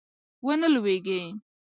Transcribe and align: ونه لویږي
ونه 0.45 0.67
لویږي 0.73 1.21